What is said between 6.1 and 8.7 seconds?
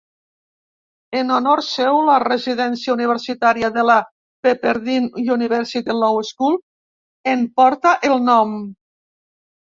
School en porta el nom.